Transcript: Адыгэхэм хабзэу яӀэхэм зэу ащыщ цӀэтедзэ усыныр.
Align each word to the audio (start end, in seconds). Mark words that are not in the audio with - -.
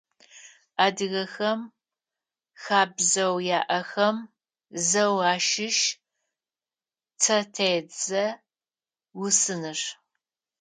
Адыгэхэм 0.85 1.59
хабзэу 2.63 3.35
яӀэхэм 3.59 4.17
зэу 4.87 5.17
ащыщ 5.33 5.77
цӀэтедзэ 7.21 8.25
усыныр. 9.23 9.79